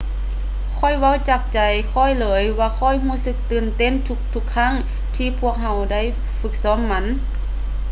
[0.77, 1.59] ຂ້ອຍເວົ້າຈາກໃຈ
[1.93, 4.73] ຂ້ອຍເລີຍວ່າຂ້ອຍຮູ້ສຶກຕື່ນເຕັ້ນທຸກໆຄັ້ງ
[5.15, 6.01] ທີ່ພວກເຮົາໄດ້
[6.39, 7.05] ຝຶກຊ້ອມມັນ